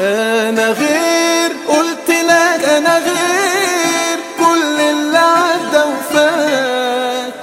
[0.00, 7.34] أنا غير قلت لك أنا غير كل اللي عدى وفات.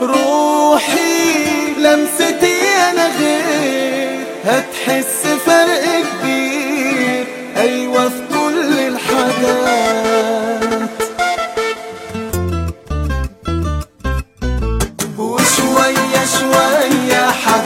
[0.00, 2.56] روحي لمستي
[2.90, 5.84] أنا غير هتحس فرق
[6.20, 7.26] كبير.
[7.56, 10.26] أيوه في كل الحاجات.
[15.18, 17.65] وشوية شوية حبيبي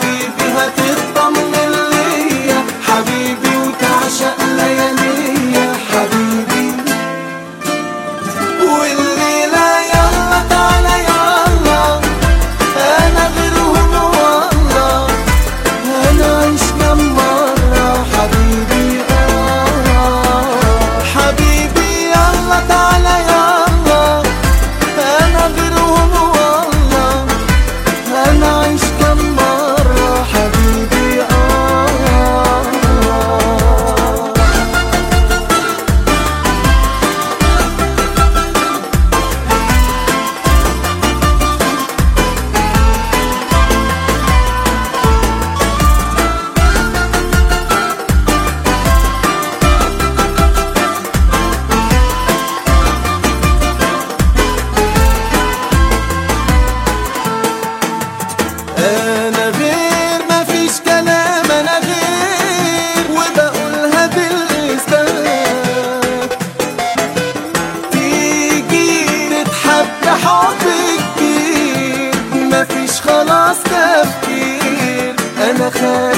[75.80, 76.09] time.